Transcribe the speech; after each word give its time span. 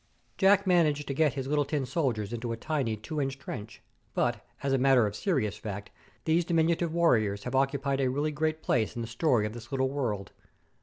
Jack 0.35 0.65
managed 0.65 1.05
to 1.05 1.13
get 1.13 1.35
his 1.35 1.45
little 1.45 1.63
tin 1.63 1.85
soldiers 1.85 2.33
into 2.33 2.51
a 2.51 2.57
tiny 2.57 2.95
two 2.97 3.21
inch 3.21 3.37
trench; 3.37 3.83
but, 4.15 4.43
as 4.63 4.73
a 4.73 4.79
matter 4.79 5.05
of 5.05 5.15
serious 5.15 5.57
fact, 5.57 5.91
those 6.25 6.43
diminutive 6.43 6.91
warriors 6.91 7.43
have 7.43 7.53
occupied 7.53 8.01
a 8.01 8.09
really 8.09 8.31
great 8.31 8.63
place 8.63 8.95
in 8.95 9.03
the 9.03 9.07
story 9.07 9.45
of 9.45 9.53
this 9.53 9.71
little 9.71 9.89
world. 9.89 10.31